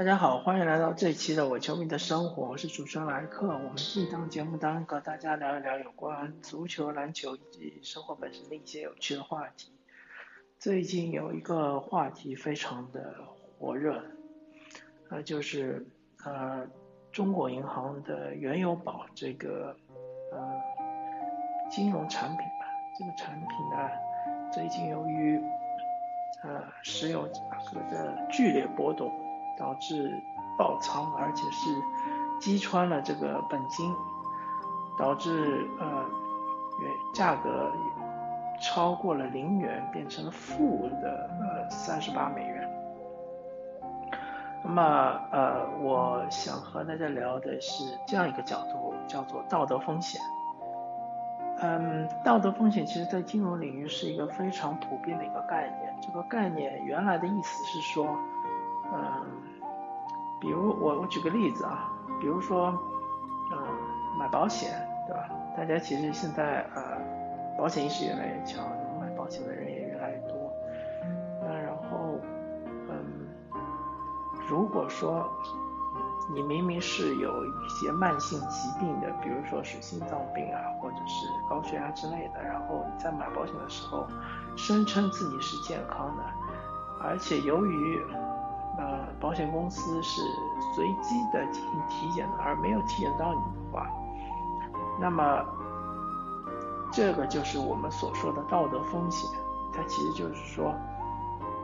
[0.00, 3.48] 大家好，欢迎来到这一期的伪球迷的生活，我是主持人莱克。
[3.48, 9.70] 我们这档节目当和大家聊一聊有关足球、篮球以及生活本身的一些有趣的话题。
[10.58, 13.14] 最近有一个话题非常的
[13.58, 14.02] 火热，
[15.10, 15.86] 呃，就是
[16.24, 16.66] 呃
[17.12, 19.76] 中国银行的原油宝这个
[20.32, 20.50] 呃
[21.68, 22.66] 金融产品吧。
[22.98, 25.38] 这个产品呢，最近由于
[26.42, 29.12] 呃石油价格的剧烈波动。
[29.60, 30.10] 导致
[30.56, 31.70] 爆仓，而且是
[32.40, 33.94] 击穿了这个本金，
[34.98, 36.04] 导致呃，
[37.14, 37.70] 价格
[38.60, 42.66] 超过了零元，变成了负的呃三十八美元。
[44.62, 44.82] 那么
[45.30, 50.20] 呃，我想和大家聊的是这样一个角度，叫做道德风险。
[51.62, 55.94] 嗯，道德风险其实在金融领域是一个非常普遍的一个概念。
[56.00, 58.18] 这个概念原来的意思是说，
[58.92, 59.26] 嗯。
[60.40, 62.72] 比如我我举个例子啊，比如说，
[63.52, 63.58] 嗯，
[64.18, 64.70] 买保险，
[65.06, 65.28] 对吧？
[65.54, 66.82] 大家其实现在呃，
[67.58, 68.64] 保险意识越来越强，
[68.98, 70.50] 买保险的人也越来越多。
[71.42, 72.18] 那然后，
[72.88, 73.28] 嗯，
[74.48, 75.28] 如果说
[76.32, 84.06] 你明明是有一些慢性疾病的，比如说是心脏病啊，或者是高血压之类的，然后你在买保险的时候
[84.56, 86.22] 声称自己是健康的，
[87.02, 88.02] 而且由于
[88.80, 90.22] 呃，保险公司是
[90.74, 93.86] 随机的进行体检的，而没有体检到你的话，
[94.98, 95.44] 那么
[96.90, 99.28] 这个就是我们所说的道德风险。
[99.74, 100.74] 它其实就是说，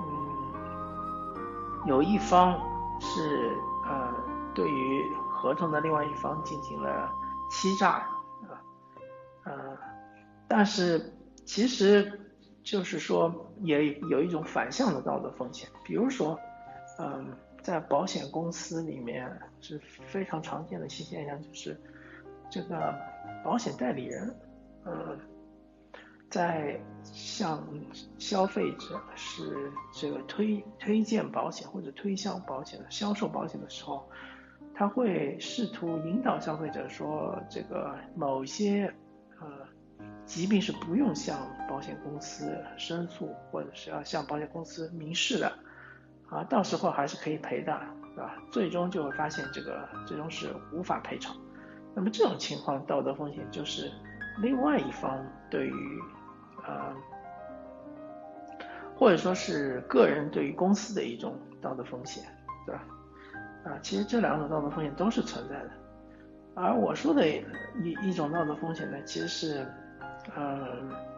[0.00, 0.06] 嗯，
[1.86, 2.56] 有一方
[3.00, 4.14] 是呃
[4.54, 7.10] 对于合同的另外一方进行了
[7.50, 8.62] 欺诈，啊，
[9.46, 9.52] 呃，
[10.46, 11.12] 但是
[11.44, 12.20] 其实
[12.62, 16.38] 就是说也有一种反向的道德风险，比如说。
[17.02, 19.26] 嗯，在保险公司里面
[19.62, 21.80] 是非常常见的新现象，就是
[22.50, 22.94] 这个
[23.42, 24.34] 保险代理人，
[24.84, 25.18] 嗯，
[26.28, 27.66] 在向
[28.18, 34.06] 消费者是这个推推荐保险或者推销保险的销售保险的时候，
[34.74, 38.92] 他会试图引导消费者说，这个某些
[39.40, 39.46] 呃
[40.26, 45.50] 疾病是不用向保险公司申诉，或者是要向保险公司明示的。
[46.30, 47.76] 啊，到时候还是可以赔的，
[48.14, 48.36] 对吧？
[48.52, 51.36] 最终就会发现这个最终是无法赔偿。
[51.94, 53.90] 那么这种情况，道德风险就是
[54.40, 55.20] 另外一方
[55.50, 56.00] 对于
[56.64, 56.94] 呃，
[58.96, 62.22] 或者说是个人对于公司的一种道德风险，
[62.64, 62.84] 对吧？
[63.64, 65.70] 啊，其实这两种道德风险都是存在的。
[66.54, 69.66] 而我说的一一种道德风险呢，其实是
[70.36, 71.09] 嗯。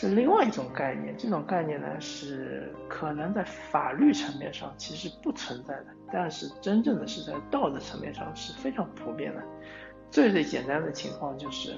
[0.00, 9.42] 是另外一种概念，这种概念呢是可能在法律层面上其实不存在的，但是真正的是在道德层面上是非常普遍的。
[10.10, 11.74] 最最简单的情况就是，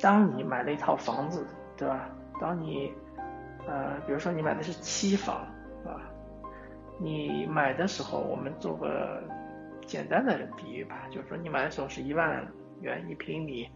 [0.00, 2.08] 当你买了一套房子，对吧？
[2.40, 2.90] 当你
[3.68, 5.46] 呃，比如说你买的是期房，
[5.84, 6.00] 啊，
[6.98, 9.22] 你买的时候，我们做个
[9.84, 13.68] 简单的比喻吧，就是说你买的时候是一万元一平米。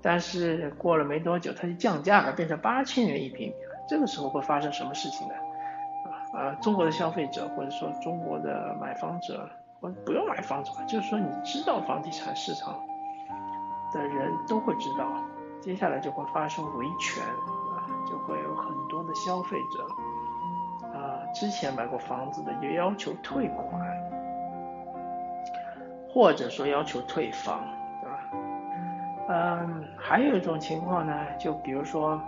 [0.00, 3.84] 但是过了没多久，它就降价了，变成八千元一平米了。
[3.88, 5.34] 这个时候会发生什么事情呢？
[6.04, 9.48] 啊啊，中国的消费者或者说中国的买房者，
[9.80, 12.78] 或不用买房子吧，就是说你知道房地产市场
[13.92, 15.06] 的人都会知道，
[15.60, 17.24] 接下来就会发生维权
[17.72, 23.80] 啊，就会有很多的消费者啊，之前买过房子的就要求退款，
[26.12, 27.60] 或者说要求退房。
[29.30, 32.18] 嗯，还有一种情况呢，就比如说，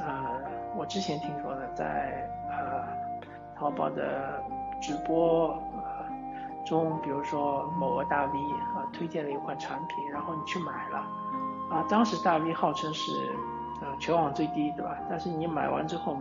[0.00, 0.40] 呃，
[0.74, 2.84] 我之前听说的，在呃
[3.54, 4.42] 淘宝的
[4.80, 6.06] 直播呃
[6.64, 8.32] 中，比如说某个大 V
[8.74, 10.98] 啊推荐了一款产品，然后你去买了，
[11.70, 13.12] 啊，当时大 V 号称是
[13.82, 14.96] 呃全网最低，对吧？
[15.10, 16.16] 但是你买完之后，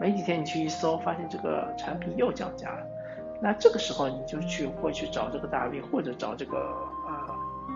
[0.00, 2.84] 没几天你去一搜，发现这个产品又降价了，
[3.40, 6.76] 那这个时候你就去会去找这个大 V 或者找这个。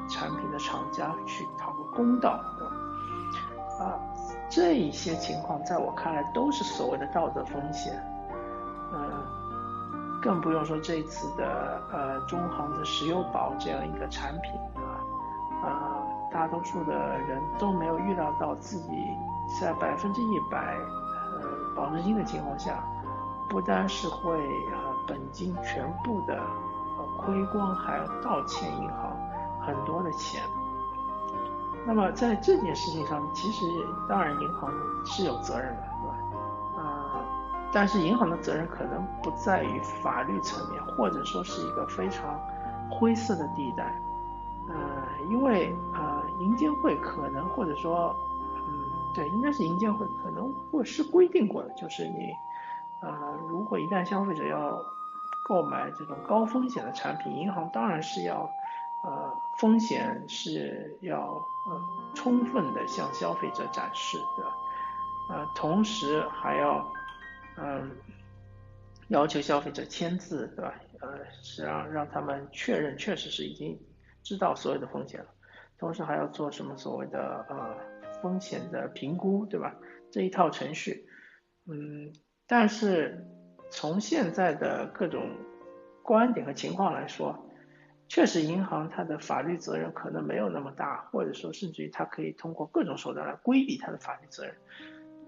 [0.08, 2.74] 产品的厂家去讨个公道，对吧？
[3.84, 3.98] 啊，
[4.48, 7.92] 这一些情况在我看来都是所谓的道德风险，
[8.92, 9.10] 嗯，
[10.22, 15.98] 更不用说这次的呃中行的石油宝这样一个产品啊，啊，
[16.30, 18.92] 大多数的人都没有预料到自己
[19.60, 20.76] 在百分之一百
[21.40, 22.84] 呃保证金的情况下，
[23.50, 24.32] 不单是会
[24.70, 24.78] 呃
[25.08, 29.13] 本金全部的呃亏光，还要倒欠银行。
[29.66, 30.42] 很多的钱，
[31.86, 33.66] 那么在这件事情上，其实
[34.08, 34.72] 当然银行
[35.04, 36.16] 是有责任的，对吧？
[36.76, 37.24] 呃，
[37.72, 42.40] 但是银行的责任可能不在于法律层面，或者说是一个非常
[42.90, 44.00] 灰色的地带。
[44.66, 44.74] 呃，
[45.28, 48.16] 因为呃，银监会可能或者说，
[48.66, 52.34] 嗯，对，应该是银监会可能会是规定过的，就是你，
[53.02, 53.10] 呃，
[53.46, 54.82] 如果一旦消费者要
[55.42, 58.50] 购买这种高风险的产品，银行当然是要，
[59.04, 61.20] 呃，风险是要
[61.66, 61.80] 呃
[62.14, 64.50] 充分的向消费者展示，对吧？
[65.30, 66.92] 呃，同时还要，
[67.58, 67.90] 嗯，
[69.08, 70.74] 要求消费者签字，对吧？
[71.00, 73.78] 呃，是让让他们确认确实是已经
[74.22, 75.26] 知道所有的风险了，
[75.78, 77.76] 同时还要做什么所谓的呃
[78.22, 79.74] 风险的评估，对吧？
[80.10, 81.06] 这一套程序，
[81.66, 82.12] 嗯，
[82.46, 83.22] 但是
[83.70, 85.28] 从现在的各种
[86.02, 87.38] 观点和情况来说，
[88.08, 94.54] 确实银行它的法律责任可能没有那么大，或者说甚至于它可以通过各种手段来规避它的法律责任。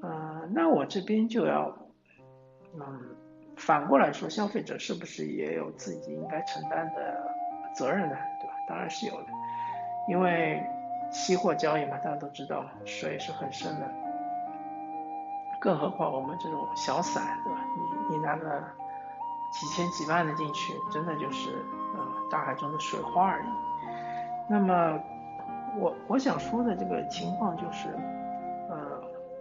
[0.03, 1.77] 嗯，那我这边就要，
[2.75, 3.01] 嗯，
[3.57, 7.29] 反过来说，消费者是不是也有自己应该承担的
[7.75, 8.17] 责任呢？
[8.41, 8.55] 对吧？
[8.69, 9.29] 当然是有的，
[10.09, 10.63] 因为
[11.11, 13.91] 期货交易嘛，大家都知道水是很深的，
[15.59, 17.65] 更何况我们这种小散，对吧？
[18.09, 18.63] 你你拿个
[19.51, 21.65] 几千几万的进去，真的就是
[22.31, 23.47] 大海中的水花而已。
[24.49, 25.01] 那么
[25.79, 27.89] 我我想说的这个情况就是。
[28.69, 28.77] 呃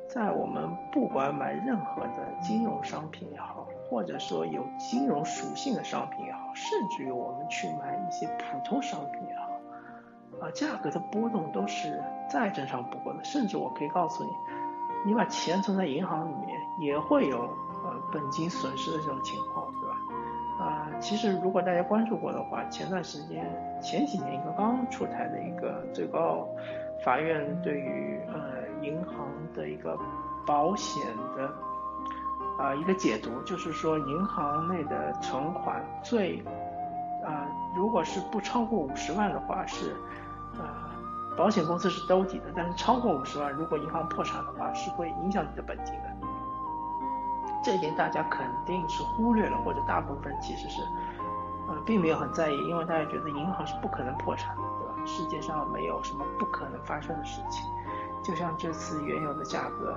[0.08, 13.24] 在我们不管买任何的金融商品也好，或者说有金融属性的商品也好，甚至于我们去买一些普通商品也好，啊，价格的波动都是再正常不过的。
[13.24, 14.30] 甚至我可以告诉你，
[15.08, 17.40] 你把钱存在银行里面也会有
[17.84, 19.66] 呃本金损失的这种情况，
[21.00, 23.46] 其实如果大家关注过的话，前段时间
[23.82, 26.48] 前几年一个刚出台的一个最高
[27.04, 28.66] 法院对于呃。
[28.82, 29.26] 银行
[29.56, 29.98] 的一个
[30.46, 31.02] 保险
[31.36, 31.52] 的
[32.60, 36.44] 啊一个解读，就是说银行内的存款最
[37.24, 39.96] 啊如果是不超过五十万的话是
[40.60, 40.92] 啊
[41.36, 46.15] 保险公司是兜底的，但是超过五十万，如果银行破产的话是会影响你的本金的。
[47.66, 50.84] 这一点大家肯定是忽略了，或者大部分其实是
[51.68, 54.94] 呃并没有很在意，因为大家觉得银行是不可能破产的，对吧？
[55.04, 57.66] 世界上没有什么不可能发生的事情。
[58.24, 59.94] 就像这次原油的价格，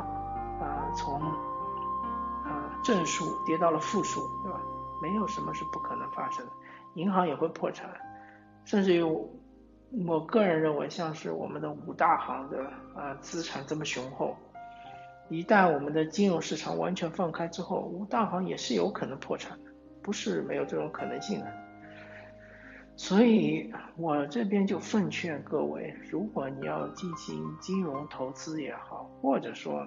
[0.63, 4.59] 啊，从啊正数跌到了负数，对吧？
[5.03, 6.53] 没有什么是不可能发生的，
[6.95, 7.91] 银行也会破产，
[8.65, 9.03] 甚至于
[10.07, 12.65] 我个人认为，像是我们的五大行的
[12.97, 14.35] 啊资产这么雄厚，
[15.29, 19.71] 一旦我们的金融市场完全放开之后，五大行也是有可能破产的，
[20.03, 21.47] 不是没有这种可能性的。
[22.97, 29.87] 所以，我这边就奉劝各位，如果你要进行金融投资也好，或者说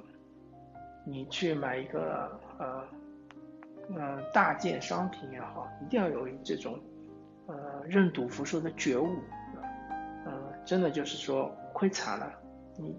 [1.05, 2.83] 你去买一个呃
[3.97, 6.79] 呃大件商品也好，一定要有这种
[7.47, 9.09] 呃认赌服输的觉悟，
[10.25, 10.31] 呃，
[10.63, 12.31] 真的就是说亏惨了，
[12.77, 12.95] 你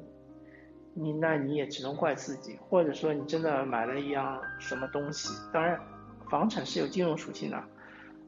[0.94, 5.78] 你那你也只能怪自己，或者说你真的买了一样什么东西，当然
[6.30, 7.62] 房产是有金融属性的。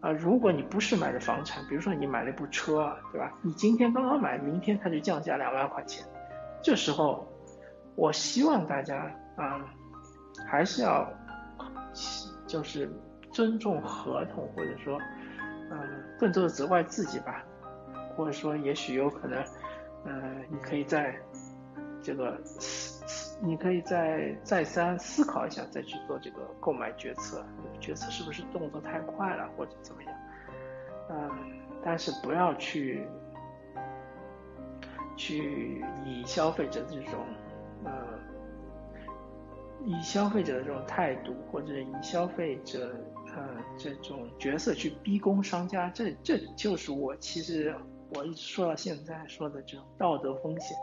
[0.01, 3.33] 啊，如果你不是买的房产，比如说你买了一部车，对吧？
[3.41, 6.07] 你今天刚刚买，明天它就降价两万块钱，
[6.63, 7.27] 这时候，
[7.97, 9.65] 我希望大家啊，
[10.47, 11.11] 还是要，
[12.47, 12.87] 就是
[13.33, 15.01] 尊重合同，或者说，
[15.71, 15.79] 嗯，
[16.19, 17.43] 更多的责怪自己吧，
[18.15, 19.43] 或者说，也许有可能，
[20.05, 21.17] 嗯，你可以在
[22.05, 23.25] 这个思思。
[23.43, 27.45] 你可以再再三思考一下，再去做这个购买决策。
[27.81, 30.15] 决策是不是动作太快了，或者怎么样？
[31.11, 31.31] 嗯，
[31.85, 33.07] 但是不要去
[35.17, 37.27] 去以消费者这种
[37.85, 37.93] 呃
[39.85, 42.95] 以消费者的这种态度，或者以消费者
[43.35, 45.91] 呃这种角色去逼宫商家。
[45.91, 47.75] 这这就是我其实
[48.15, 50.77] 我一直说到现在说的这种道德风险。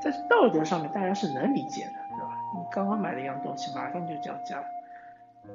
[0.00, 2.36] 在道德上面，大家是能理解的，对吧？
[2.54, 4.62] 你刚刚买了一样东西，马上就降价，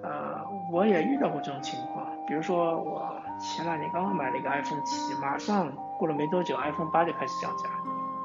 [0.04, 2.06] 呃，我也遇到过这种情况。
[2.28, 7.70] 比如说，我前两年刚刚买了一个 iPhone 七，马上过了没多久，iPhone 八就开始降价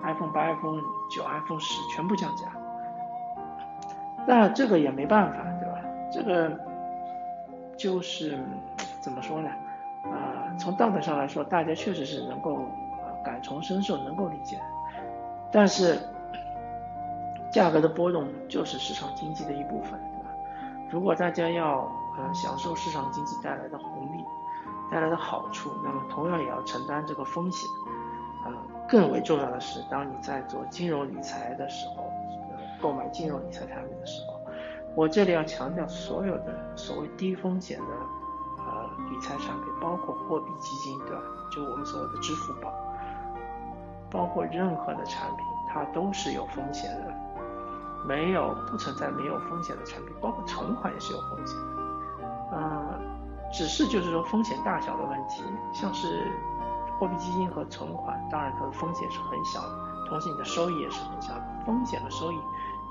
[0.04, 0.80] ，iPhone 八、iPhone
[1.14, 2.44] 九、iPhone 十全部降价。
[4.26, 5.78] 那这个也没办法，对吧？
[6.12, 6.58] 这个
[7.76, 8.38] 就是
[9.00, 9.48] 怎么说呢？
[10.04, 14.58] 啊，从道德上来说，大家确实是能够啊感同身受，能够理解。
[15.52, 15.98] 但是，
[17.50, 20.30] 价格的波动就是市场经济的一部分，对吧？
[20.90, 21.80] 如果大家要
[22.16, 24.24] 呃享受市场经济带来的红利，
[24.90, 27.68] 带来的好处，那么同样也要承担这个风险。
[28.44, 28.54] 啊，
[28.88, 32.10] 更为重要的是，当你在做金融理财的时候，
[32.80, 34.40] 购买金融理财产品的时候，
[34.94, 37.84] 我这里要强调，所有的所谓低风险的
[38.56, 41.22] 呃理财产品，包括货币基金，对吧？
[41.52, 42.72] 就我们所谓的支付宝，
[44.10, 47.14] 包括任何的产品，它都是有风险的，
[48.06, 51.66] 没有不存在没有风险的产品，包括存款也是有风险的，
[52.52, 53.00] 嗯，
[53.52, 56.30] 只是就是说风险大小的问题，像是
[56.98, 62.38] 货币基金和存款，当然它的风险是很小的，同时你的收益也是很小的，风险和收益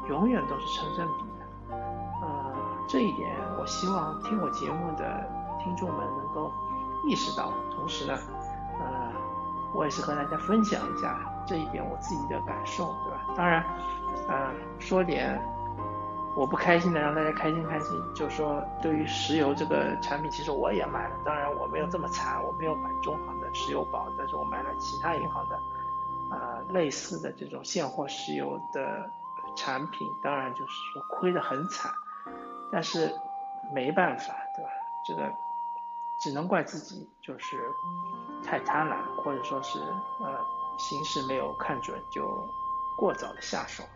[0.07, 1.75] 永远都是成正比的，
[2.23, 2.55] 嗯。
[2.91, 5.23] 这一点，我希望听我节目的
[5.59, 6.51] 听众们能够
[7.05, 7.53] 意识到。
[7.69, 8.17] 同时呢，
[8.79, 9.13] 呃，
[9.73, 13.33] 我也是和大家分享一下这一点我自己的感受，对吧？
[13.35, 13.63] 当然，
[14.27, 15.39] 呃，说点
[16.35, 18.01] 我不开心的，让大家开心开心。
[18.13, 21.15] 就说，对于石油这个产品，其实我也买了。
[21.25, 25.59] 当然，我没有这么惨，我没有买中行的石油宝，但是我买了其他银行的，
[26.31, 29.09] 呃，类似的这种现货石油的
[29.55, 30.07] 产品。
[30.23, 31.91] 当然，就是说亏得很惨。
[32.71, 33.11] 但是
[33.73, 34.69] 没办法，对吧？
[35.07, 35.33] 这个
[36.19, 37.57] 只能怪自己，就是
[38.43, 40.39] 太贪婪，或者说是呃
[40.77, 42.23] 形势没有看准，就
[42.97, 43.89] 过早的下手了，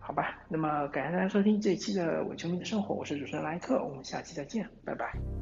[0.00, 0.34] 好吧？
[0.48, 5.33] 那么感谢大家收听这一期的伪球迷的生活，我是主持人莱克，我们下期再见，拜拜。